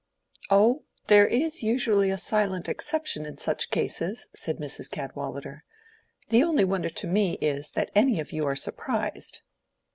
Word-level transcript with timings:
"Oh, 0.49 0.85
there 1.09 1.27
is 1.27 1.61
usually 1.61 2.09
a 2.09 2.17
silent 2.17 2.67
exception 2.67 3.23
in 3.23 3.37
such 3.37 3.69
cases," 3.69 4.29
said 4.33 4.57
Mrs. 4.57 4.89
Cadwallader. 4.89 5.63
"The 6.29 6.41
only 6.41 6.63
wonder 6.65 6.89
to 6.89 7.05
me 7.05 7.33
is, 7.33 7.69
that 7.75 7.91
any 7.93 8.19
of 8.19 8.31
you 8.31 8.43
are 8.47 8.55
surprised. 8.55 9.41